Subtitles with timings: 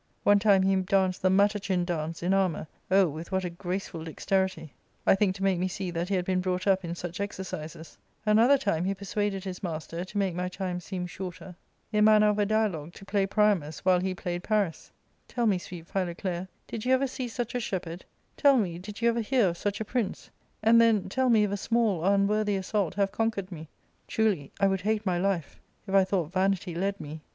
[0.23, 4.73] "One time he danced the matachin dance* in armour— oh, with what a graceful dexterity!—
[5.05, 7.99] I think to make me see that he had been brought up in such exercises.
[8.25, 11.53] Another time he persuaded his master, to make my time seem shorter,• Matachin dance— see
[11.53, 11.53] note previously given, p.
[11.53, 11.53] 88.
[11.53, 14.91] ARCADlA.—Book IL 143 in manner of a dialogue, to play Priamus, while he played Paris.
[15.27, 18.05] Tell me, sweet Philoclea, did you ever see such a shepherd?
[18.35, 20.31] Tell me, did you ever hear of such a prince?
[20.47, 23.69] \ And then tell me if a small or unworthy assault have con \ quered me.
[24.07, 27.21] Truly, I would hate my life if I thought vanity * led me.